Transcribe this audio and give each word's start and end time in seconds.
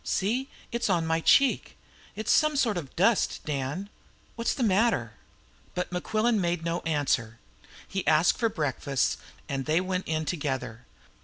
"See, 0.03 0.49
it's 0.71 0.89
on 0.89 1.05
my 1.05 1.19
cheek! 1.19 1.77
It 2.15 2.25
is 2.25 2.31
some 2.33 2.55
sort 2.55 2.75
of 2.75 2.95
dust, 2.95 3.41
Dan. 3.45 3.87
What's 4.35 4.55
the 4.55 4.63
matter?" 4.63 5.13
But 5.75 5.91
Mequillen 5.91 6.39
made 6.41 6.65
no 6.65 6.79
answer. 6.87 7.37
He 7.87 8.07
asked 8.07 8.39
for 8.39 8.49
breakfast, 8.49 9.19
and 9.47 9.67
they 9.67 9.79
went 9.79 10.07
in 10.07 10.25
together. 10.25 10.87